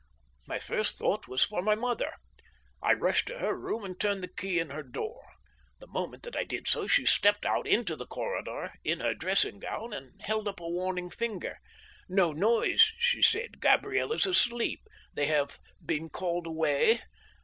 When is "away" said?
16.47-17.01